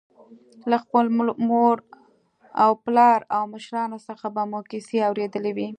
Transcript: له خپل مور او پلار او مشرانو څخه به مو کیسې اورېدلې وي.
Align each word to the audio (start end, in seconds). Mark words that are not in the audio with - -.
له 0.69 0.77
خپل 0.83 1.05
مور 1.47 1.77
او 2.63 2.71
پلار 2.85 3.19
او 3.35 3.43
مشرانو 3.55 3.97
څخه 4.07 4.25
به 4.35 4.41
مو 4.51 4.59
کیسې 4.71 4.97
اورېدلې 5.07 5.51
وي. 5.57 5.67